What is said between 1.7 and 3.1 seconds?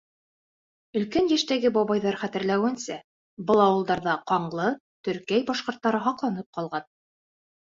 бабайҙар хәтерләүенсә,